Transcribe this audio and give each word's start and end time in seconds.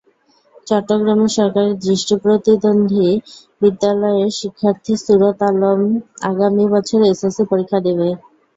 চট্টগ্রামের 0.67 1.31
সরকারি 1.37 1.71
দৃষ্টিপ্রতিবন্ধী 1.83 3.07
বিদ্যালয়ের 3.61 4.31
শিক্ষার্থী 4.39 4.93
সুরত 4.97 5.39
আলম 5.49 5.79
আগামী 6.29 6.65
বছর 6.73 6.99
এসএসসি 7.11 7.43
পরীক্ষা 7.51 7.79
দেবে। 7.87 8.07